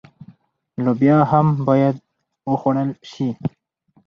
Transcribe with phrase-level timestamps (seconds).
[0.83, 1.95] لوبیا هم باید
[2.49, 3.29] وخوړل شي.